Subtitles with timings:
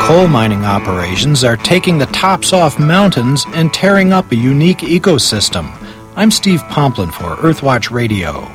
[0.00, 5.70] Coal mining operations are taking the tops off mountains and tearing up a unique ecosystem.
[6.16, 8.50] I'm Steve Pomplin for Earthwatch Radio.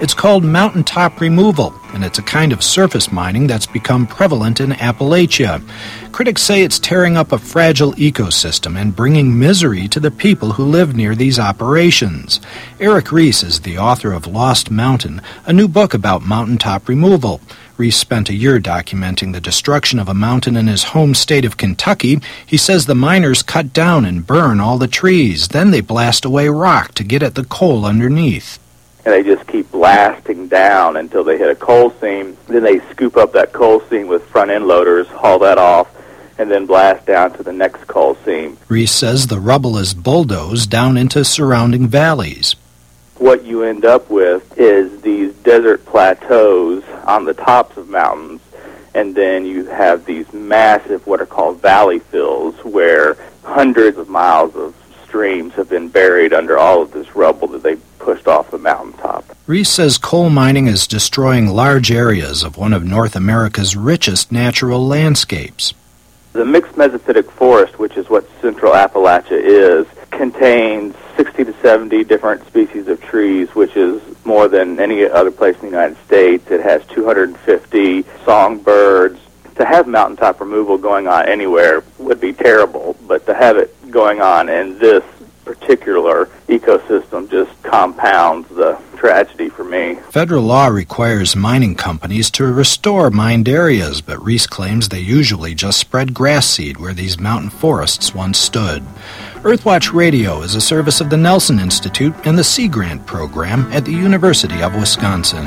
[0.00, 4.70] It's called mountaintop removal, and it's a kind of surface mining that's become prevalent in
[4.70, 5.62] Appalachia.
[6.10, 10.64] Critics say it's tearing up a fragile ecosystem and bringing misery to the people who
[10.64, 12.40] live near these operations.
[12.80, 17.40] Erik Reece is the author of Lost Mountain, a new book about mountaintop removal.
[17.76, 21.56] Reece spent a year documenting the destruction of a mountain in his home state of
[21.56, 22.20] Kentucky.
[22.46, 25.48] He says the miners cut down and burn all the trees.
[25.48, 28.58] Then they blast away rock to get at the coal underneath
[29.04, 32.36] and they just keep blasting down until they hit a coal seam.
[32.46, 35.88] Then they scoop up that coal seam with front end loaders, haul that off,
[36.38, 38.56] and then blast down to the next coal seam.
[38.68, 42.56] Reece says the rubble is bulldozed down into surrounding valleys.
[43.18, 48.40] What you end up with is these desert plateaus on the tops of mountains,
[48.94, 54.54] and then you have these massive, what are called valley fills, where hundreds of miles
[54.56, 58.58] of streams have been buried under all of this rubble that they pushed off the
[58.58, 59.24] mountaintop.
[59.46, 64.84] Reece says coal mining is destroying large areas of one of North America's richest natural
[64.84, 65.72] landscapes.
[66.34, 72.44] The mixed mesophytic forest, which is what central Appalachia is, contains 60 to 70 different
[72.48, 76.50] species of trees, which is more than any other place in the United States.
[76.50, 79.20] It has 250 songbirds.
[79.54, 84.20] To have mountaintop removal going on anywhere would be terrible, but to have it going
[84.20, 85.04] on in this
[85.44, 89.96] particular ecosystem just compounds the tragedy for me.
[90.10, 95.78] Federal law requires mining companies to restore mined areas, but Reece claims they usually just
[95.78, 98.82] spread grass seed where these mountain forests once stood.
[99.42, 103.84] Earthwatch Radio is a service of the Nelson Institute and the Sea Grant program at
[103.84, 105.44] the University of Wisconsin.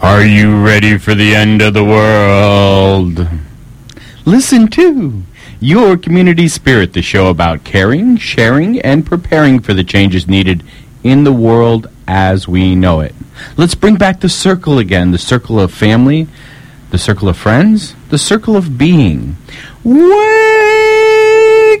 [0.00, 3.28] Are you ready for the end of the world?
[4.24, 5.22] Listen to
[5.62, 10.64] your Community Spirit, the show about caring, sharing, and preparing for the changes needed
[11.04, 13.14] in the world as we know it.
[13.56, 16.26] Let's bring back the circle again the circle of family,
[16.90, 19.36] the circle of friends, the circle of being.
[19.84, 20.08] Wake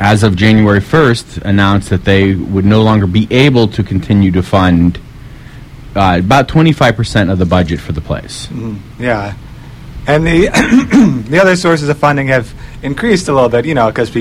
[0.00, 4.42] as of January 1st announced that they would no longer be able to continue to
[4.42, 4.98] fund
[5.94, 8.48] uh, about 25% of the budget for the place.
[8.48, 9.36] Mm, yeah.
[10.06, 10.48] And the
[11.28, 12.52] the other sources of funding have
[12.82, 14.12] increased a little bit, you know, because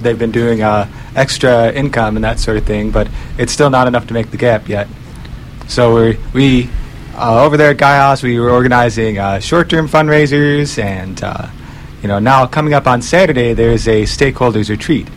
[0.00, 3.08] they've been doing uh, extra income and that sort of thing, but
[3.38, 4.88] it's still not enough to make the gap yet.
[5.68, 6.70] So we we
[7.14, 11.48] uh, over there at Gaia House, we were organizing uh, short-term fundraisers, and uh,
[12.02, 15.08] you know now coming up on Saturday, there's a stakeholders retreat.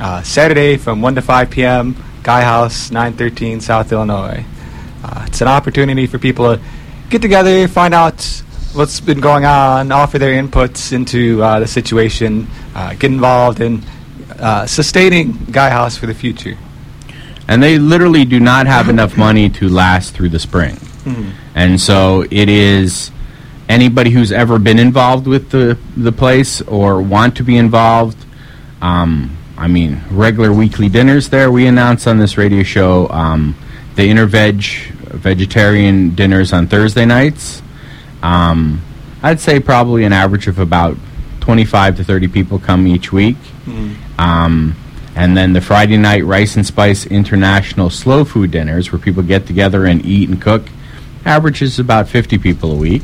[0.00, 1.96] Uh, Saturday from 1 to 5 p.m.
[2.22, 4.44] Gaia House, 913 South Illinois.
[5.02, 6.62] Uh, it's an opportunity for people to
[7.08, 8.42] get together, find out
[8.76, 13.82] what's been going on, offer their inputs into uh, the situation, uh, get involved in
[14.38, 16.56] uh, sustaining Gaia House for the future.
[17.48, 20.74] And they literally do not have enough money to last through the spring.
[20.74, 21.30] Mm-hmm.
[21.54, 23.10] And so it is
[23.68, 28.18] anybody who's ever been involved with the, the place or want to be involved.
[28.82, 31.50] Um, I mean, regular weekly dinners there.
[31.50, 33.56] We announce on this radio show um,
[33.94, 37.62] the Interveg vegetarian dinners on Thursday nights.
[38.26, 38.82] Um,
[39.22, 40.96] I'd say probably an average of about
[41.40, 43.36] 25 to 30 people come each week.
[44.18, 44.74] Um,
[45.14, 49.46] and then the Friday night Rice and Spice International Slow Food Dinners, where people get
[49.46, 50.68] together and eat and cook,
[51.24, 53.02] averages about 50 people a week.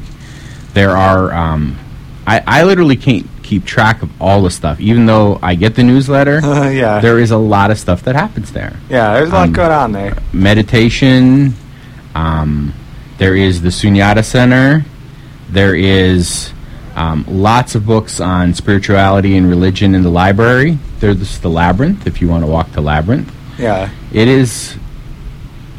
[0.75, 1.79] There are, um,
[2.27, 5.85] I, I literally can't keep track of all the stuff, even though I get the
[5.85, 6.41] newsletter.
[6.73, 7.01] yeah.
[7.01, 8.77] There is a lot of stuff that happens there.
[8.89, 10.17] yeah, there's a lot um, going on there.
[10.33, 11.55] Meditation.
[12.15, 12.75] Um,
[13.19, 14.85] there is the Sunyata Center.
[15.53, 16.51] There is
[16.97, 20.79] um, lots of books on spirituality and religion in the library.
[20.99, 23.31] There's the Labyrinth, if you want to walk the Labyrinth.
[23.59, 23.91] Yeah.
[24.13, 24.77] It is,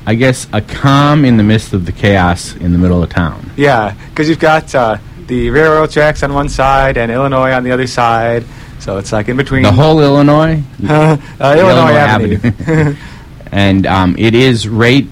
[0.06, 3.52] I guess, a calm in the midst of the chaos in the middle of town.
[3.58, 4.98] Yeah, because you've got uh,
[5.28, 8.46] the railroad tracks on one side and Illinois on the other side.
[8.80, 9.64] So it's like in between.
[9.64, 12.40] The whole Illinois, uh, Illinois, Illinois Avenue.
[12.44, 12.96] Avenue.
[13.52, 15.08] and um, it is right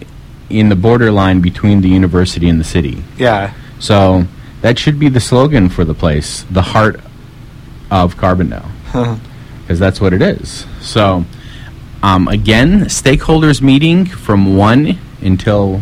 [0.49, 3.03] in the borderline between the university and the city.
[3.17, 3.53] yeah.
[3.79, 4.27] So
[4.61, 6.99] that should be the slogan for the place, the heart
[7.89, 8.69] of Carbondale,
[9.61, 10.65] because that's what it is.
[10.81, 11.25] So,
[12.03, 15.81] um, again, stakeholders meeting from one until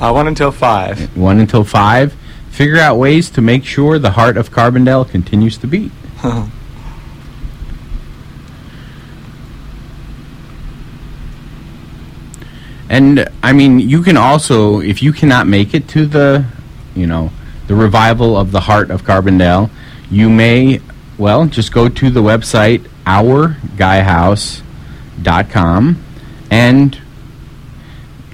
[0.00, 1.14] Uh, one until five.
[1.16, 2.14] one until five.
[2.50, 5.92] Figure out ways to make sure the heart of Carbondale continues to beat.
[12.88, 16.44] And I mean, you can also, if you cannot make it to the,
[16.96, 17.30] you know,
[17.70, 19.70] the revival of the heart of Carbondale,
[20.10, 20.80] you may,
[21.16, 26.04] well, just go to the website ourgaiahouse.com
[26.50, 27.00] and,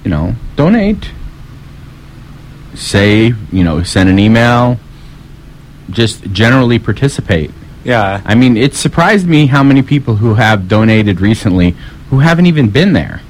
[0.02, 1.10] you know, donate.
[2.74, 4.80] Say, you know, send an email.
[5.90, 7.50] Just generally participate.
[7.84, 8.22] Yeah.
[8.24, 11.76] I mean, it surprised me how many people who have donated recently
[12.08, 13.20] who haven't even been there.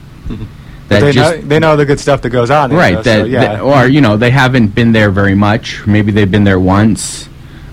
[0.89, 2.73] That they, just know, they know the good stuff that goes on.
[2.73, 3.41] right that, so, yeah.
[3.41, 5.85] that- or you know they haven't been there very much.
[5.87, 7.29] Maybe they've been there once,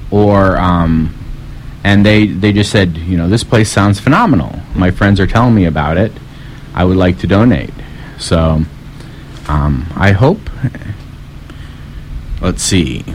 [0.10, 1.14] or um,
[1.84, 4.60] and they they just said, you know, this place sounds phenomenal.
[4.76, 6.12] My friends are telling me about it.
[6.74, 7.74] I would like to donate.
[8.18, 8.64] So,
[9.48, 10.40] um, I hope.
[12.42, 13.06] Let's see.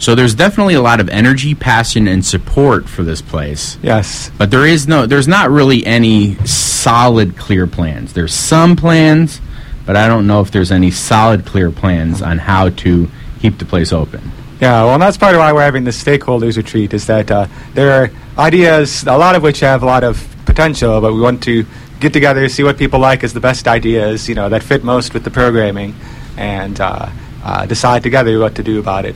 [0.00, 3.76] So there's definitely a lot of energy, passion, and support for this place.
[3.82, 4.30] yes.
[4.38, 8.14] But there is no, there's not really any solid, clear plans.
[8.14, 9.42] There's some plans,
[9.84, 13.10] but I don't know if there's any solid, clear plans on how to
[13.40, 14.22] keep the place open.
[14.58, 16.94] Yeah, well, and that's part of why we're having this stakeholders retreat.
[16.94, 20.98] Is that uh, there are ideas, a lot of which have a lot of potential,
[21.02, 21.66] but we want to
[22.00, 25.12] get together, see what people like as the best ideas, you know, that fit most
[25.12, 25.94] with the programming,
[26.38, 27.10] and uh,
[27.44, 29.14] uh, decide together what to do about it.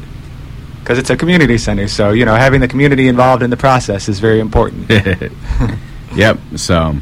[0.84, 4.06] Because it's a community center, so you know, having the community involved in the process
[4.08, 4.90] is very important.
[6.14, 6.38] Yep.
[6.56, 6.96] So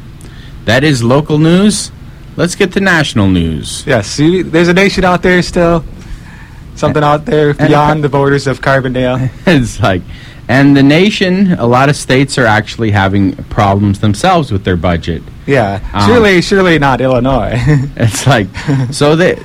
[0.65, 1.91] that is local news.
[2.35, 3.83] Let's get to national news.
[3.85, 5.83] yes, see, there's a nation out there still,
[6.75, 9.29] something out there beyond the borders of Carbondale.
[9.45, 10.01] it's like,
[10.47, 15.21] and the nation, a lot of states are actually having problems themselves with their budget.
[15.45, 17.53] Yeah, Um, surely, surely not Illinois.
[17.97, 18.47] It's like
[18.91, 19.37] so they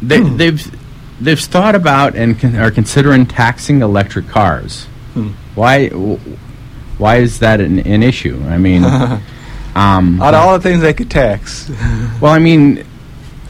[0.00, 0.79] they they've
[1.20, 4.84] they've thought about and con- are considering taxing electric cars.
[5.14, 5.28] Hmm.
[5.54, 8.42] Why why is that an, an issue?
[8.46, 8.84] I mean,
[9.74, 11.68] um, Out of all the things they could tax.
[12.20, 12.84] well, I mean,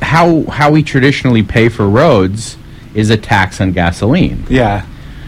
[0.03, 2.57] how how we traditionally pay for roads
[2.95, 4.45] is a tax on gasoline.
[4.49, 4.87] Yeah.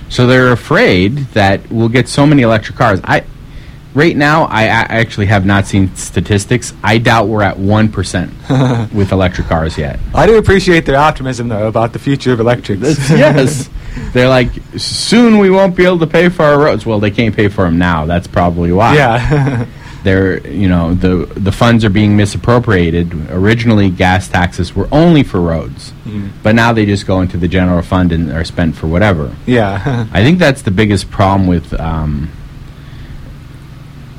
[0.09, 3.01] So they're afraid that we'll get so many electric cars.
[3.05, 3.25] I
[3.95, 6.73] right now I, I actually have not seen statistics.
[6.83, 8.33] I doubt we're at one percent
[8.93, 9.99] with electric cars yet.
[10.15, 12.83] I do appreciate their optimism, though, about the future of electrics.
[13.11, 13.69] yes.
[14.15, 16.87] They're like, soon we won't be able to pay for our roads.
[16.87, 18.07] Well, they can't pay for them now.
[18.07, 18.95] That's probably why.
[18.95, 19.67] yeah.
[20.03, 23.31] They're, you know, the the funds are being misappropriated.
[23.31, 25.93] Originally, gas taxes were only for roads,
[26.43, 29.33] but now they just go into the general fund and are spent for whatever.
[29.47, 30.09] yeah.
[30.13, 32.31] I think that's the biggest problem with, um,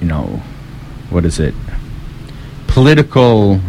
[0.04, 0.42] you know,
[1.10, 1.56] what is it?
[2.68, 3.62] Political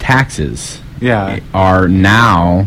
[0.00, 1.38] taxes yeah.
[1.54, 2.66] are now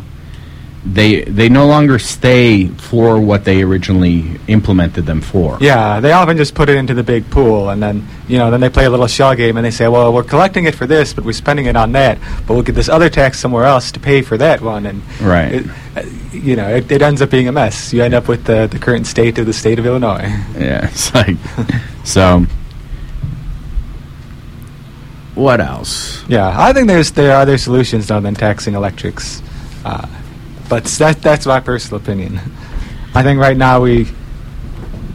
[0.90, 5.58] they they no longer stay for what they originally implemented them for.
[5.60, 8.62] Yeah, they often just put it into the big pool, and then you know, then
[8.62, 11.14] they play a little shell game, and they say, "Well, we're collecting it for this,
[11.14, 14.00] but we're spending it on that, but we'll get this other tax somewhere else to
[14.00, 15.54] pay for that one." And Right.
[15.56, 15.66] it,
[15.96, 17.92] uh, you know, it, it ends up being a mess.
[17.94, 20.32] You end up with the the current state of the state of Illinois.
[20.58, 21.38] Yeah, it's like
[22.04, 22.46] so.
[25.36, 26.24] What else?
[26.28, 29.42] Yeah, I think there's there are other solutions other than taxing electrics,
[29.86, 30.08] uh,
[30.70, 32.40] but that that's my personal opinion.
[33.14, 34.08] I think right now we,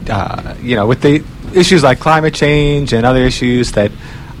[0.09, 3.91] uh, you know, with the issues like climate change and other issues, that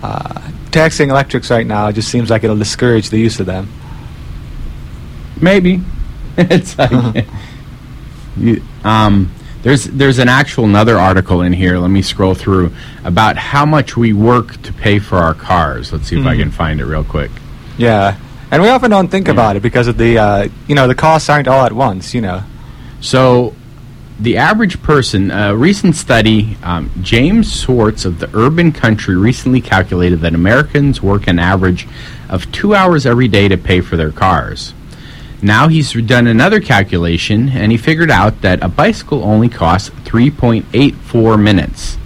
[0.01, 3.69] uh, taxing electrics right now just seems like it'll discourage the use of them.
[5.41, 5.81] Maybe.
[6.37, 7.25] it's like
[8.37, 11.77] you, um, there's there's an actual another article in here.
[11.77, 15.93] Let me scroll through about how much we work to pay for our cars.
[15.93, 16.39] Let's see if I Mhm.
[16.39, 17.31] can find it real quick.
[17.77, 18.15] Yeah,
[18.53, 21.27] and we often don't think about it because of the uh, you know the costs
[21.27, 22.13] aren't all at once.
[22.13, 22.43] You know.
[23.01, 23.55] So,
[24.19, 30.21] the average person, a recent study, um, James Schwartz of the Urban Country recently calculated
[30.21, 31.87] that Americans work an average
[32.29, 34.75] of two hours every day to pay for their cars.
[35.41, 41.41] Now he's done another calculation and he figured out that a bicycle only costs 3.84
[41.41, 41.97] minutes.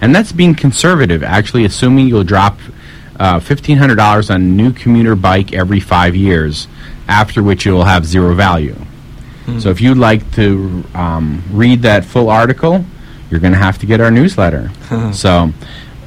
[0.00, 2.58] And that's being conservative, actually, assuming you'll drop
[3.18, 6.68] uh, $1,500 on a new commuter bike every five years,
[7.08, 8.76] after which it will have zero value.
[9.58, 12.84] So if you'd like to um, read that full article,
[13.28, 14.70] you're going to have to get our newsletter.
[15.12, 15.52] so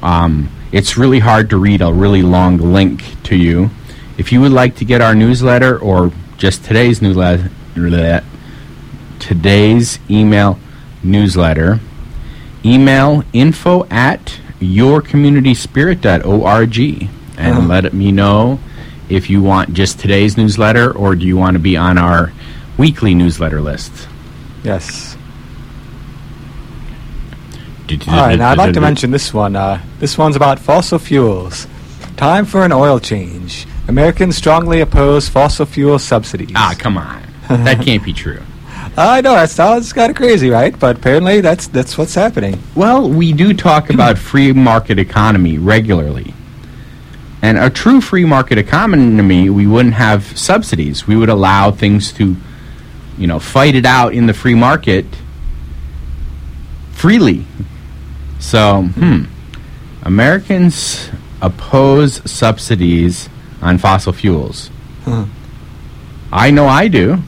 [0.02, 3.70] um, it's really hard to read a really long link to you.
[4.16, 7.50] If you would like to get our newsletter or just today's newsletter,
[9.18, 10.58] today's email
[11.02, 11.80] newsletter,
[12.64, 16.78] email info at yourcommunityspirit.org
[17.38, 17.66] and Uh-huh.
[17.66, 18.58] let me know
[19.08, 22.32] if you want just today's newsletter or do you want to be on our
[22.78, 24.08] weekly newsletter list.
[24.64, 25.16] Yes.
[28.08, 29.54] All right, now I'd like to mention this one.
[29.54, 31.68] Uh, this one's about fossil fuels.
[32.16, 33.64] Time for an oil change.
[33.86, 36.50] Americans strongly oppose fossil fuel subsidies.
[36.56, 37.22] Ah, come on.
[37.48, 38.42] that can't be true.
[38.98, 40.78] I know that sounds kind of crazy, right?
[40.78, 42.62] But apparently that's that's what's happening.
[42.74, 46.32] Well, we do talk about free market economy regularly.
[47.42, 51.06] And a true free market economy, we wouldn't have subsidies.
[51.06, 52.36] We would allow things to,
[53.18, 55.04] you know, fight it out in the free market
[56.92, 57.44] freely.
[58.38, 59.24] So, hmm.
[60.02, 61.10] Americans
[61.42, 63.28] oppose subsidies
[63.60, 64.70] on fossil fuels.
[65.04, 65.26] Huh.
[66.32, 67.22] I know I do.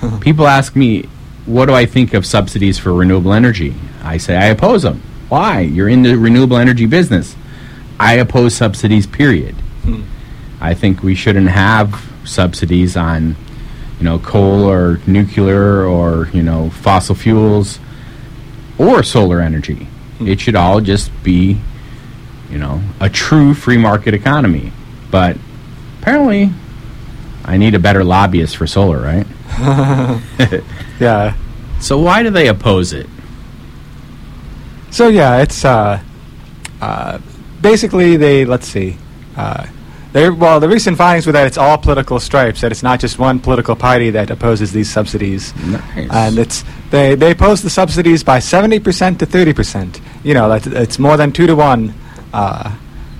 [0.20, 1.08] People ask me,
[1.46, 3.74] what do I think of subsidies for renewable energy?
[4.02, 5.02] I say I oppose them.
[5.28, 5.60] Why?
[5.60, 7.36] You're in the renewable energy business.
[7.98, 9.54] I oppose subsidies, period.
[9.84, 10.02] Hmm.
[10.60, 13.36] I think we shouldn't have subsidies on,
[13.98, 17.78] you know, coal or nuclear or, you know, fossil fuels
[18.78, 19.88] or solar energy.
[20.20, 21.60] It should all just be,
[22.50, 24.72] you know, a true free market economy.
[25.10, 25.36] But
[26.00, 26.50] apparently,
[27.44, 29.26] I need a better lobbyist for solar, right?
[31.00, 31.36] Yeah.
[31.80, 33.06] So why do they oppose it?
[34.90, 36.02] So yeah, it's uh,
[36.80, 37.18] uh,
[37.60, 38.96] basically they let's see.
[39.36, 39.66] Uh,
[40.14, 42.62] well, the recent findings were that it's all political stripes.
[42.62, 45.54] That it's not just one political party that opposes these subsidies.
[45.56, 46.10] Nice.
[46.10, 50.00] and it's they they oppose the subsidies by seventy percent to thirty percent.
[50.24, 51.94] You know, that's it's more than two to one
[52.32, 52.74] uh,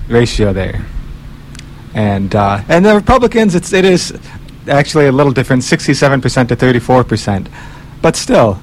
[0.09, 0.85] ratio there.
[1.93, 4.17] And uh, and the Republicans, it's it is
[4.69, 7.49] actually a little different, sixty-seven percent to thirty-four percent.
[8.01, 8.59] But still,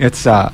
[0.00, 0.50] it's uh,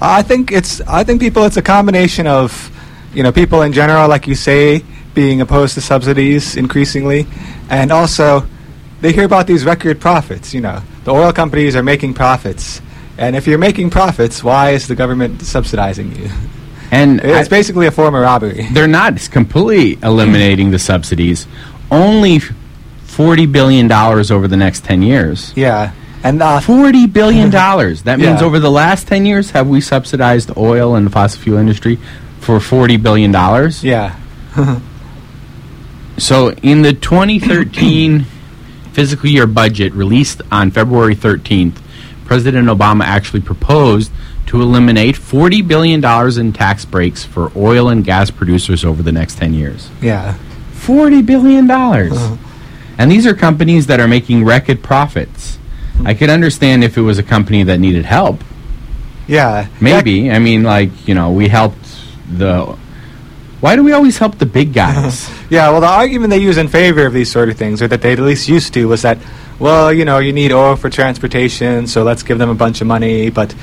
[0.00, 2.70] I think it's I think people it's a combination of
[3.14, 4.82] you know people in general, like you say,
[5.14, 7.26] being opposed to subsidies increasingly,
[7.70, 8.46] and also
[9.00, 10.52] they hear about these record profits.
[10.54, 12.80] You know, the oil companies are making profits,
[13.18, 16.30] and if you're making profits, why is the government subsidizing you?
[16.90, 18.66] and It's I- basically a form of robbery.
[18.72, 21.46] they're not completely eliminating the subsidies.
[21.90, 22.40] Only
[23.14, 25.52] forty billion dollars over the next ten years.
[25.56, 25.92] Yeah,
[26.22, 28.02] and uh, Forty billion dollars.
[28.02, 28.46] That means Yeah.
[28.46, 31.98] over the last ten years, have we subsidized oil and the fossil fuel industry
[32.40, 33.82] for forty billion dollars?
[33.84, 34.16] yeah,
[36.18, 38.20] So in the 2013
[38.92, 41.76] fiscal year budget released on February 13th,
[42.24, 44.12] President Obama actually proposed
[44.46, 49.10] to eliminate 40 billion dollars in tax breaks for oil and gas producers over the
[49.12, 49.90] next 10 years.
[50.00, 50.34] yeah,
[50.72, 52.12] 40 billion dollars.
[52.12, 52.36] Uh-huh.
[52.98, 55.58] And these are companies that are making record profits.
[56.04, 58.42] I could understand if it was a company that needed help.
[59.26, 59.68] yeah.
[59.80, 60.30] Maybe.
[60.30, 61.86] I mean like, you know, we helped
[62.30, 62.76] the
[63.60, 65.30] Why do we always help the big guys?
[65.50, 68.02] Yeah, well, the argument they use in favor of these sort of things, or that
[68.02, 69.18] they at least used to, was that,
[69.58, 72.86] well, you know, you need oil for transportation, so let's give them a bunch of
[72.86, 73.30] money.
[73.30, 73.54] But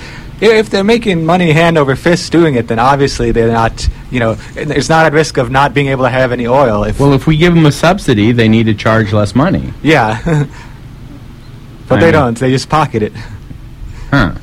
[0.42, 4.36] if they're making money hand over fist doing it, then obviously they're not, you know,
[4.56, 6.84] it's not at risk of not being able to have any oil.
[6.84, 9.72] If well, if we give them a subsidy, they need to charge less money.
[9.84, 10.20] yeah,
[11.88, 12.38] but I they mean- don't.
[12.38, 13.14] They just pocket it.
[14.10, 14.34] Huh.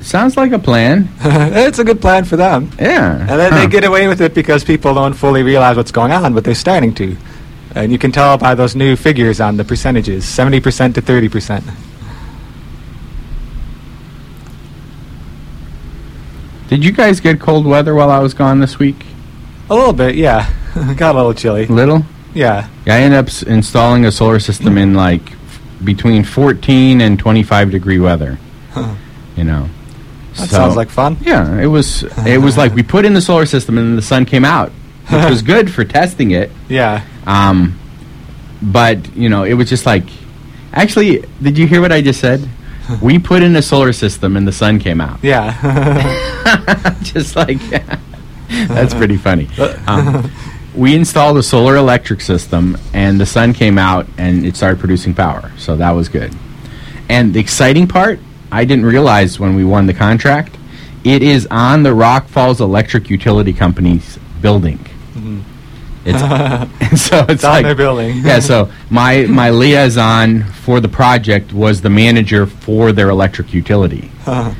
[0.00, 1.08] Sounds like a plan.
[1.20, 2.70] it's a good plan for them.
[2.78, 3.18] Yeah.
[3.20, 3.58] And then Huh.
[3.58, 6.54] they get away with it because people don't fully realize what's going on, but they're
[6.54, 7.16] starting to.
[7.74, 11.62] And you can tell by those new figures on the percentages 70% to 30%.
[16.68, 19.06] Did you guys get cold weather while I was gone this week?
[19.70, 20.50] A little bit, yeah.
[20.96, 21.66] Got a little chilly.
[21.66, 22.04] Little?
[22.34, 22.68] Yeah.
[22.86, 25.22] Yeah, I ended up installing a solar system in like
[25.82, 28.38] between 14 and 25 degree weather.
[29.36, 29.68] You know.
[30.36, 31.16] That So- sounds like fun.
[31.20, 32.04] Yeah, it was.
[32.26, 34.70] It was like we put in the solar system and then the sun came out,
[35.10, 36.50] which was good for testing it.
[36.68, 37.04] Yeah.
[37.26, 37.78] Um,
[38.62, 40.04] but you know, it was just like.
[40.72, 42.46] Actually, did you hear what I just said?
[43.02, 45.22] We put in a solar system and the sun came out.
[45.22, 45.52] Yeah.
[47.02, 47.58] just like
[48.48, 49.48] that's pretty funny.
[49.86, 50.30] Um,
[50.74, 55.12] we installed a solar electric system, and the sun came out, and it started producing
[55.14, 55.50] power.
[55.58, 56.32] So that was good.
[57.08, 58.20] And the exciting part,
[58.52, 60.56] I didn't realize when we won the contract,
[61.04, 64.78] it is on the Rock Falls Electric Utility Company's building.
[66.08, 68.18] It's and so it's, It's on like their building.
[68.24, 68.40] yeah.
[68.40, 74.10] So my my liaison for the project was the manager for their electric utility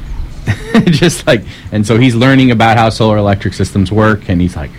[0.87, 4.71] just like and so he's learning about how solar electric systems work and he's like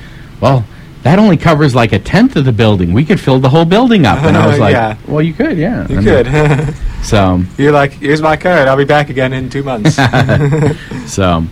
[0.41, 0.65] well
[1.03, 4.05] that only covers like a tenth of the building we could fill the whole building
[4.05, 4.97] up and i was like Yeah.
[5.07, 6.75] well you could yeah you could.
[7.03, 8.67] so You're like, here's my card.
[8.67, 9.95] I'll be back again in two months.
[11.13, 11.43] so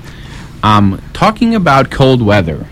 [0.63, 2.65] um talking about cold weather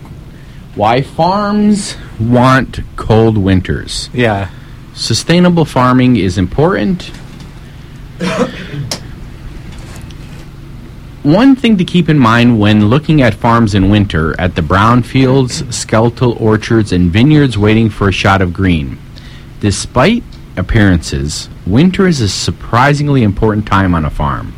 [0.74, 4.50] why farms want cold winters yeah.
[4.94, 7.10] sustainable farming is important.
[11.26, 15.02] One thing to keep in mind when looking at farms in winter at the brown
[15.02, 18.96] fields, skeletal orchards, and vineyards waiting for a shot of green.
[19.58, 20.22] Despite
[20.56, 24.54] appearances, winter is a surprisingly important time on a farm.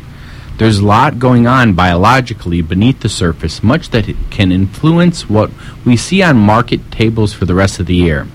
[0.59, 5.49] There's a lot going on biologically beneath the surface, much that can influence what
[5.83, 8.27] we see on market tables for the rest of the year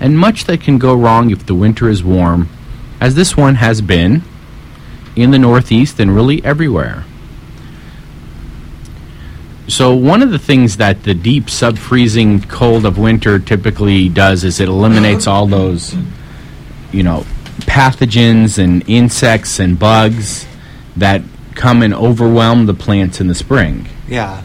[0.00, 2.48] and much that can go wrong if the winter is warm,
[3.00, 4.22] as this one has been
[5.16, 7.04] in the Northeast and really everywhere.
[9.66, 14.42] So, one of the things that the deep sub freezing cold of winter typically does
[14.44, 15.94] is it eliminates all those,
[16.90, 17.26] you know,
[17.60, 20.46] pathogens and insects and bugs
[20.96, 21.20] that
[21.58, 24.42] come and overwhelm the plants in the spring Yeah.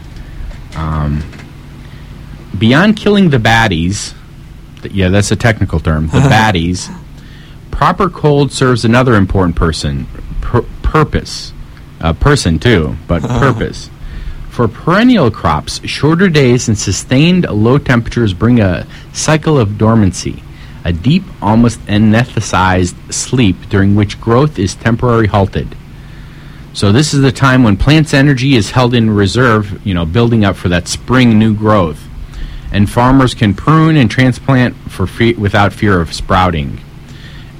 [2.58, 4.14] beyond killing the baddies,
[4.82, 6.92] th- yeah, that's a technical term, the baddies,
[7.70, 10.06] proper cold serves another important person,
[10.40, 11.52] pur- purpose.
[12.00, 13.88] Uh, person too, but purpose.
[14.50, 20.42] For perennial crops, shorter days and sustained low temperatures bring a cycle of dormancy,
[20.84, 25.74] a deep, almost anesthetized sleep during which growth is temporarily halted.
[26.74, 30.44] So this is the time when plants' energy is held in reserve, you know, building
[30.44, 32.08] up for that spring new growth.
[32.72, 36.80] And farmers can prune and transplant for fe- without fear of sprouting.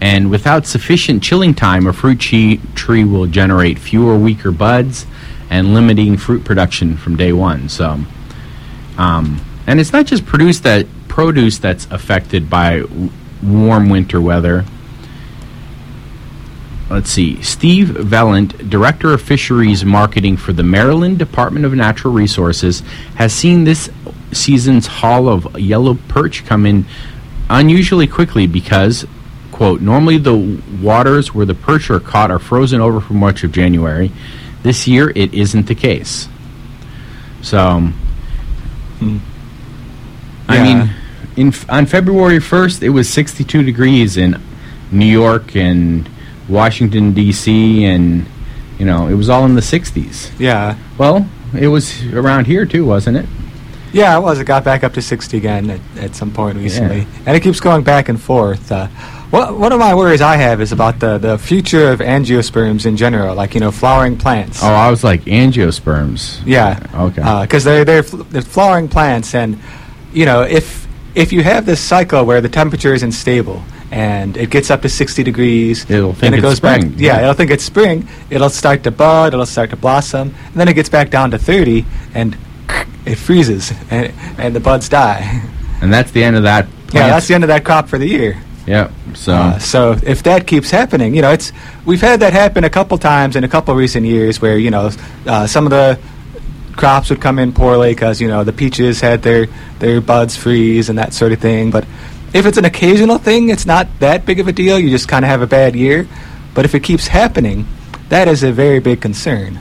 [0.00, 5.06] And without sufficient chilling time, a fruit tree, will generate fewer weaker buds
[5.48, 7.68] and limiting fruit production from day one.
[7.68, 8.00] So,
[8.98, 12.82] um, and it's not just produce that produce that's affected by
[13.40, 14.64] warm winter weather
[16.94, 22.80] let's see, Steve Vilnit, Director of Fisheries Marketing for the Maryland Department of Natural Resources,
[23.16, 23.90] has seen this
[24.30, 26.86] season's haul of yellow perch come in
[27.50, 29.04] unusually quickly because,
[29.50, 33.50] quote, normally the waters where the perch are caught are frozen over for much of
[33.50, 34.12] January.
[34.62, 36.28] This year it isn't the case.
[37.42, 37.80] So,
[39.00, 39.16] hmm.
[40.48, 40.62] I Yeah.
[40.62, 40.90] mean,
[41.34, 44.40] in on February 1st, it was 62 degrees in
[44.92, 46.08] New York and
[46.48, 47.84] Washington D.C.
[47.84, 48.26] and
[48.78, 50.30] you know it was all in the 60s.
[50.38, 50.76] Yeah.
[50.98, 51.28] Well,
[51.58, 53.26] it was around here too, wasn't it?
[53.92, 54.40] Yeah, it was.
[54.40, 57.06] It got back up to 60 again at, at some point recently.
[57.26, 58.72] And it keeps going back and forth.
[58.72, 58.88] Uh,
[59.30, 62.96] what, one of my worries I have is about the, the future of angiosperms in
[62.96, 64.64] general, like, you know, flowering plants.
[64.64, 66.40] Oh, I was like angiosperms.
[66.44, 66.84] Yeah.
[66.92, 67.42] Okay.
[67.42, 69.60] Because they're, they're, fl- they're flowering plants, and,
[70.12, 74.50] you know, if, if you have this cycle where the temperature isn't stable, and it
[74.50, 77.00] gets up to 60 degrees, It'll think and it it's goes spring, back.
[77.00, 77.22] Yeah, yeah.
[77.22, 78.08] it'll think it's spring.
[78.30, 79.34] It'll start to bud.
[79.34, 82.36] It'll start to blossom, and then it gets back down to 30, and
[83.06, 85.42] it freezes, and, and the buds die.
[85.80, 86.66] and that's the end of that.
[86.92, 88.40] Yeah, that's the end of that crop for the year.
[88.66, 88.92] Yep.
[89.14, 91.52] So Uh, so if that keeps happening, you know, it's
[91.84, 94.90] we've had that happen a couple times in a couple recent years where you know
[95.26, 95.98] uh, some of the
[96.76, 99.46] crops would come in poorly because you know the peaches had their
[99.80, 101.70] their buds freeze and that sort of thing.
[101.70, 101.84] But
[102.34, 104.78] if it's an occasional thing, it's not that big of a deal.
[104.78, 106.06] You just kind of have a bad year.
[106.52, 107.66] But if it keeps happening,
[108.08, 109.58] that is a very big concern.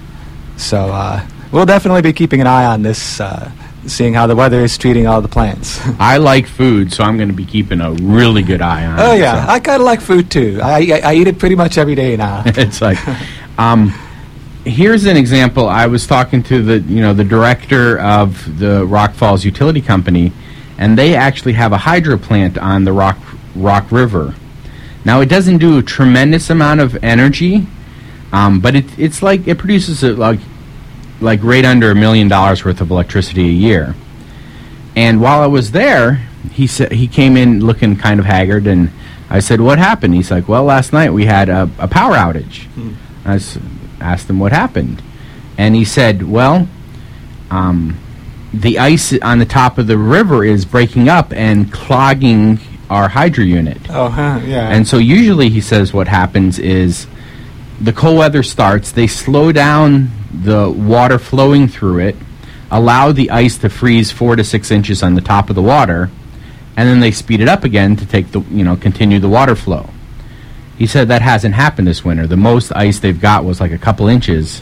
[0.58, 3.52] So uh, we'll definitely be keeping an eye on this, uh,
[3.86, 5.80] seeing how the weather is treating all the plants.
[6.00, 9.00] I like food, so I'm going to be keeping a really good eye on.
[9.00, 9.02] It.
[9.02, 9.52] Oh it, yeah, so.
[9.52, 10.60] I kind of like food too.
[10.62, 12.44] I, I I eat it pretty much every day now.
[12.46, 12.98] it's like
[13.58, 13.94] um,
[14.66, 19.14] here's an example i was talking to the you know the director of the rock
[19.14, 20.32] falls utility company
[20.78, 23.18] and they actually have a hydro plant on the rock
[23.56, 24.34] rock river
[25.06, 27.68] Now it doesn't do a tremendous amount of energy,
[28.32, 30.40] um, but it, it's like it produces a, like
[31.22, 33.96] like right under a million dollars worth of electricity a year.
[34.96, 38.90] And while I was there, he said he came in looking kind of haggard, and
[39.30, 42.66] I said, "What happened?" He's like, "Well, last night we had a, a power outage."
[43.26, 43.58] I s-
[44.00, 45.02] asked him what happened,
[45.58, 46.68] and he said, "Well,
[47.50, 47.98] um,
[48.54, 53.44] the ice on the top of the river is breaking up and clogging our hydro
[53.44, 54.70] unit." Oh, huh, yeah.
[54.70, 57.08] And so usually he says what happens is
[57.82, 62.16] the cold weather starts, they slow down the water flowing through it,
[62.72, 66.10] allow the ice to freeze four to six inches on the top of the water,
[66.76, 69.56] and then they speed it up again to take the you know continue the water
[69.56, 69.90] flow.
[70.78, 72.26] He said that hasn't happened this winter.
[72.26, 74.62] The most ice they've got was like a couple inches,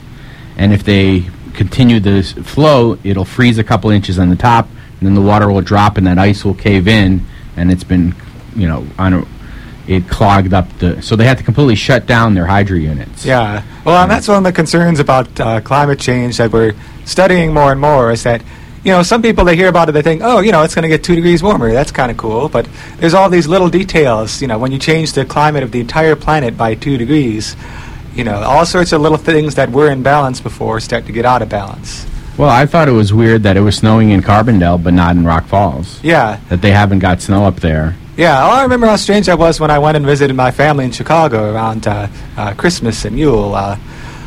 [0.58, 4.68] and if they continue this flow, it'll freeze a couple inches on the top,
[5.00, 8.16] and then the water will drop, and that ice will cave in, and it's been,
[8.56, 9.28] you know, on a,
[9.88, 11.02] it clogged up the.
[11.02, 13.26] So they had to completely shut down their hydro units.
[13.26, 13.64] Yeah.
[13.84, 16.74] Well, and that's one of the concerns about uh, climate change that we're
[17.06, 18.44] studying more and more is that,
[18.84, 20.84] you know, some people they hear about it, they think, oh, you know, it's going
[20.84, 21.72] to get two degrees warmer.
[21.72, 22.48] That's kind of cool.
[22.48, 24.42] But there's all these little details.
[24.42, 27.56] You know, when you change the climate of the entire planet by two degrees,
[28.14, 31.26] you know, all sorts of little things that were in balance before start to get
[31.26, 32.06] out of balance.
[32.38, 35.26] Well, I thought it was weird that it was snowing in Carbondale, but not in
[35.26, 36.02] Rock Falls.
[36.04, 36.40] Yeah.
[36.50, 37.96] That they haven't got snow up there.
[38.18, 40.86] Yeah, oh, I remember how strange that was when I went and visited my family
[40.86, 43.56] in Chicago around uh, uh, Christmas and Yule.
[43.56, 43.78] Uh,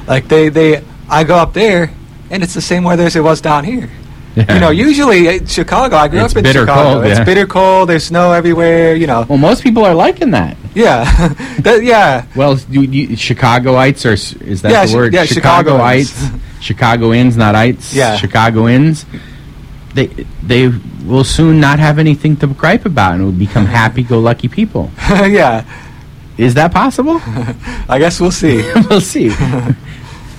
[0.07, 1.93] like they, they, I go up there,
[2.31, 3.91] and it's the same weather as it was down here.
[4.37, 5.97] You know, usually uh, Chicago.
[5.97, 7.01] I grew It's up in bitter Chicago.
[7.01, 7.89] cold, It's bitter cold.
[7.89, 8.97] There's snow everywhere.
[8.97, 9.25] You know.
[9.29, 10.57] Well, most people are liking that.
[10.75, 11.05] Yeah,
[11.61, 12.27] that, yeah.
[12.35, 15.15] Well, you, you, Chicagoites are is that Yeah, the word?
[15.15, 16.11] yeah, Chicagoans.
[16.13, 17.95] Chicagoites, Chicagoans, not ites.
[17.95, 18.17] Yeah.
[18.17, 19.07] Chicagoans.
[19.95, 20.07] They
[20.43, 20.69] they
[21.07, 24.91] will soon not have anything to gripe about and will become happy-go-lucky people.
[25.09, 25.65] yeah.
[26.37, 27.21] Is that possible?
[27.89, 28.57] I guess we'll see.
[28.91, 29.31] we'll see.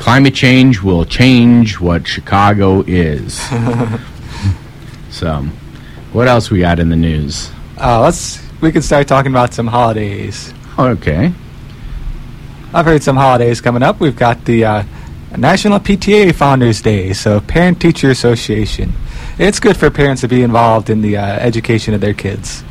[0.05, 3.33] Climate change will change what Chicago is.
[5.09, 5.41] so,
[6.13, 7.49] what else we got in the news?
[7.81, 8.39] Uh, let's.
[8.61, 10.53] We can start talking about some holidays.
[10.77, 11.33] Okay.
[12.71, 13.99] I've heard some holidays coming up.
[13.99, 14.83] We've got the uh,
[15.35, 18.93] National PTA Founders Day, so Parent Teacher Association.
[19.39, 22.63] It's good for parents to be involved in the uh, education of their kids.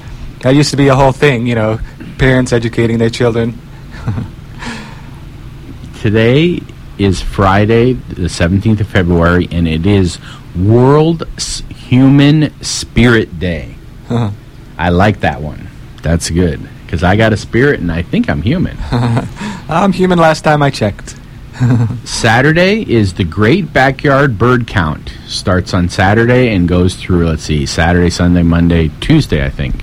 [0.42, 1.80] That used to be a whole thing, you know,
[2.16, 3.58] parents educating their children.
[6.00, 6.60] Today
[6.98, 10.18] is Friday, the 17th of February, and it is
[10.56, 13.74] World S- Human Spirit Day.
[14.08, 14.30] Uh-huh.
[14.78, 15.68] I like that one.
[16.02, 16.60] That's good.
[16.84, 18.76] Because I got a spirit and I think I'm human.
[18.90, 21.16] I'm human last time I checked.
[22.04, 25.14] Saturday is the Great Backyard Bird Count.
[25.26, 29.76] Starts on Saturday and goes through, let's see, Saturday, Sunday, Monday, Tuesday, I think.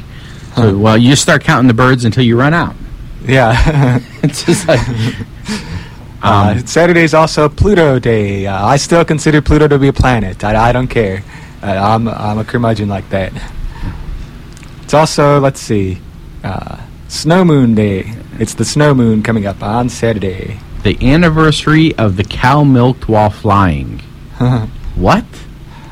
[0.56, 2.76] So, well, you start counting the birds until you run out.
[3.26, 4.00] Yeah.
[4.24, 4.80] It's just like.
[6.23, 8.47] Uh, Um, Saturday's also Pluto Day.
[8.47, 10.43] Uh, I still consider Pluto to be a planet.
[10.43, 11.23] I, I don't care.
[11.63, 13.31] Uh, I'm, I'm a curmudgeon like that.
[14.84, 15.99] It's also, let's see,
[16.43, 18.13] uh, Snow Moon Day.
[18.39, 20.60] It's the snow moon coming up on Saturday.
[20.84, 24.01] the anniversary of the cow milked while flying.
[24.95, 25.23] What?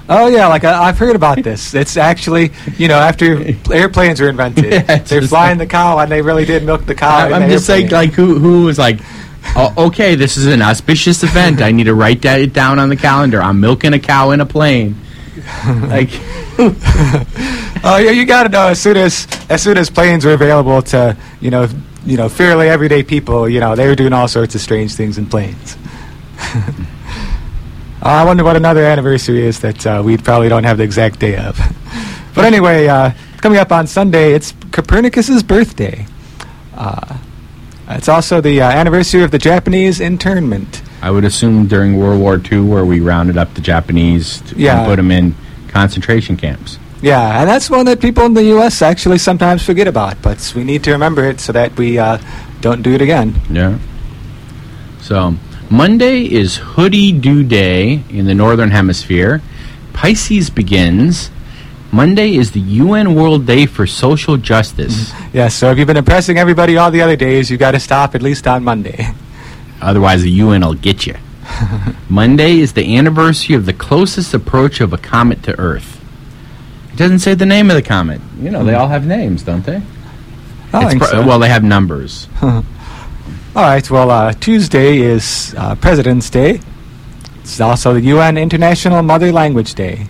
[0.10, 1.74] Oh yeah, like I, I've heard about this.
[1.74, 6.12] It's actually, you know, after airplanes were invented, Yeah, they're flying like- the cow and
[6.12, 7.28] they really did milk the cow.
[7.28, 7.92] in I'm just airplane.
[7.92, 9.00] like who who was like,
[9.56, 11.62] oh, okay, this is an auspicious event.
[11.62, 13.42] I need to write that it down on the calendar.
[13.42, 14.96] I'm milking a cow in a plane.
[15.66, 16.10] like,
[16.60, 20.82] oh yeah, you got to know as soon as as soon as planes were available
[20.82, 21.68] to, you know,
[22.06, 25.18] you know, fairly everyday people, you know, they were doing all sorts of strange things
[25.18, 25.78] in planes.
[28.02, 31.36] I wonder what another anniversary is that uh, we probably don't have the exact day
[31.38, 31.60] of.
[32.36, 36.06] but anyway, uh, coming up on Sunday, it's Copernicus's birthday.
[36.76, 37.18] Uh,
[37.90, 40.82] it's also the uh, anniversary of the Japanese internment.
[41.02, 44.80] I would assume during World War II, where we rounded up the Japanese to, Yeah.
[44.80, 45.36] and put them in
[45.70, 46.78] concentration camps.
[47.02, 48.82] Yeah, and that's one that people in the U.S.
[48.82, 52.18] actually sometimes forget about, but we need to remember it so that we uh,
[52.60, 53.36] don't do it again.
[53.50, 53.80] Yeah.
[55.02, 55.36] So
[55.70, 59.42] Monday is Hoodie Hoo Day in the Northern Hemisphere.
[59.94, 61.32] Pisces begins.
[61.92, 65.12] Monday is the UN World Day for Social Justice.
[65.34, 68.14] Yeah, so if you've been impressing everybody all the other days, you've got to stop
[68.14, 69.08] at least on Monday.
[69.82, 71.16] Otherwise, the UN will get you.
[72.10, 76.00] Monday is the anniversary of the closest approach of a comet to Earth.
[76.94, 78.22] It doesn't say the name of the comet.
[78.40, 79.82] You know, they all have names, don't they?
[80.72, 81.26] I think so.
[81.26, 82.28] Well, they have numbers.
[82.42, 82.64] All
[83.56, 86.62] right, well, uh, Tuesday is uh, President's Day.
[87.40, 90.08] It's also the UN International Mother Language Day.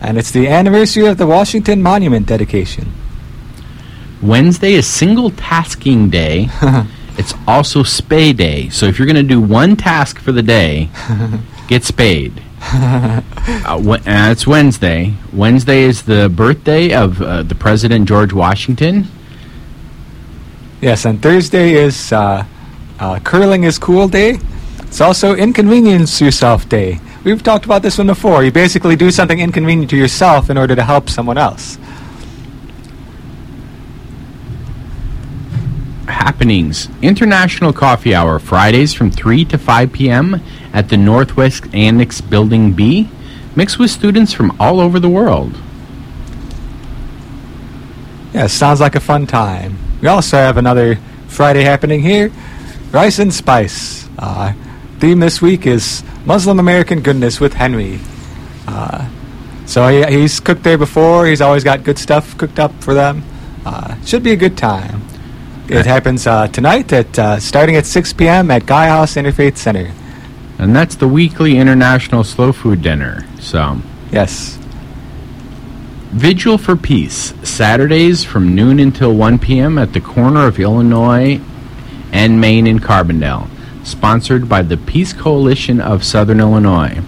[0.00, 2.92] And it's the anniversary of the Washington Monument dedication.
[4.22, 6.48] Wednesday is single tasking day.
[7.18, 8.68] it's also spay day.
[8.68, 10.88] So if you're going to do one task for the day,
[11.68, 12.42] get spayed.
[12.60, 13.20] uh,
[13.80, 15.14] wh- uh, it's Wednesday.
[15.32, 19.06] Wednesday is the birthday of uh, the President George Washington.
[20.80, 22.44] Yes, and Thursday is uh,
[22.98, 24.38] uh, curling is cool day.
[24.80, 27.00] It's also inconvenience yourself day.
[27.24, 28.44] We've talked about this one before.
[28.44, 31.78] You basically do something inconvenient to yourself in order to help someone else.
[36.38, 40.40] happenings International Coffee Hour, Fridays from 3 to 5 p.m.
[40.72, 43.08] at the Northwest Annex Building B,
[43.56, 45.58] mixed with students from all over the world.
[48.32, 49.78] Yeah, sounds like a fun time.
[50.00, 52.30] We also have another Friday happening here
[52.92, 54.08] Rice and Spice.
[54.16, 54.52] Uh,
[54.98, 58.00] theme this week is Muslim American Goodness with Henry.
[58.66, 59.08] Uh,
[59.66, 61.26] so he, he's cooked there before.
[61.26, 63.22] He's always got good stuff cooked up for them.
[63.64, 65.02] Uh, should be a good time.
[65.68, 68.50] It happens uh, tonight at uh, starting at 6 p.m.
[68.50, 69.92] at Gaia House Interfaith Center.
[70.58, 73.26] And that's the weekly International Slow Food Dinner.
[73.40, 73.78] So,
[74.10, 74.56] Yes.
[76.10, 79.76] Vigil for Peace, Saturdays from noon until 1 p.m.
[79.76, 81.38] at the corner of Illinois
[82.12, 83.46] and Maine in Carbondale,
[83.88, 87.00] sponsored by the Peace Coalition of Southern Illinois.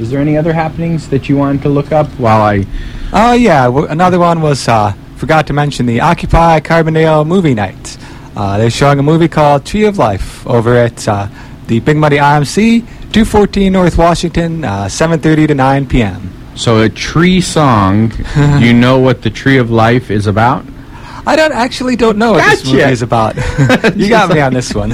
[0.00, 2.66] Is there any other happenings that you wanted to look up while I
[3.12, 7.96] Oh yeah, w- another one was uh, forgot to mention the Occupy Carbondale movie night.
[8.36, 11.28] Uh, they're showing a movie called Tree of Life over at uh,
[11.68, 16.32] the Big Muddy IMC, 214 North Washington, uh, 7:30 to 9 p.m.
[16.56, 18.12] So a tree song.
[18.58, 20.64] you know what the Tree of Life is about?
[21.26, 23.36] I don't actually don't know what this movie is about.
[23.96, 24.90] you got me on this one.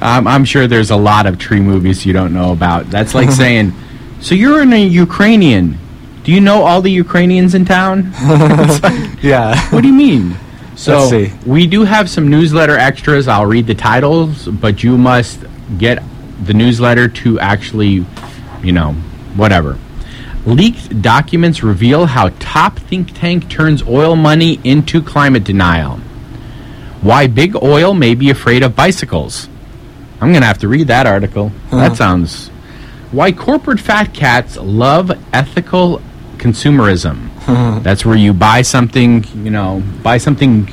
[0.00, 2.90] Um, I'm sure there's a lot of tree movies you don't know about.
[2.90, 3.72] That's like saying,
[4.20, 5.78] "So you're in a Ukrainian.
[6.24, 8.12] Do you know all the Ukrainians in town?"
[9.22, 9.58] yeah.
[9.70, 10.36] what do you mean?
[10.76, 13.28] So we do have some newsletter extras.
[13.28, 15.44] I'll read the titles, but you must
[15.76, 16.02] get
[16.42, 18.06] the newsletter to actually,
[18.62, 18.92] you know,
[19.36, 19.78] whatever.
[20.46, 25.98] Leaked documents reveal how top think tank turns oil money into climate denial.
[27.02, 29.49] Why big oil may be afraid of bicycles.
[30.20, 31.50] I'm going to have to read that article.
[31.70, 32.48] That sounds.
[33.10, 36.00] Why corporate fat cats love ethical
[36.36, 37.28] consumerism.
[37.82, 40.68] That's where you buy something, you know, buy something,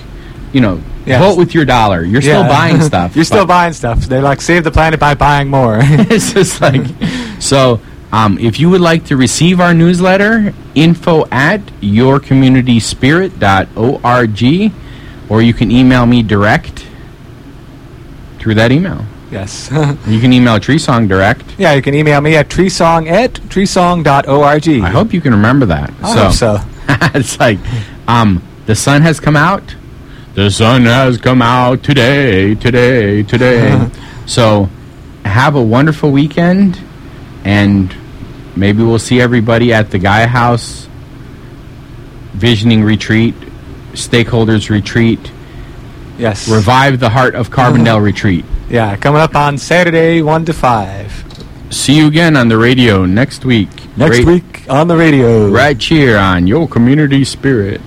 [0.53, 1.21] you know, Yes.
[1.23, 2.03] vote with your dollar.
[2.03, 3.15] You're still buying stuff.
[3.15, 3.99] You're still buying stuff.
[4.01, 5.79] They like save the planet by buying more.
[5.81, 6.85] it's just like
[7.39, 7.79] so
[8.11, 14.71] um, if you would like to receive our newsletter info at yourcommunityspirit.org
[15.29, 16.85] or you can email me direct
[18.39, 19.69] through that email yes.
[20.07, 24.67] you can email Treesong direct yeah, you can email me at treesong at treesong.org.
[24.83, 26.59] i hope you can remember that I hope so.
[27.17, 27.59] it's like
[28.07, 29.75] um, the sun has come out
[30.35, 33.89] the sun has come out today today today
[34.25, 34.69] so
[35.25, 36.79] have a wonderful weekend
[37.43, 37.93] and
[38.55, 40.87] maybe we'll see everybody at the Gaia House
[42.33, 43.35] visioning retreat
[43.93, 45.31] stakeholders retreat
[46.17, 46.47] Yes.
[46.49, 51.23] revive the heart of carbondale retreat Yeah, coming up on Saturday, 1 to 5.
[51.69, 55.49] see you again on the radio next week Next week on the radio.
[55.49, 57.81] right here on your community spirit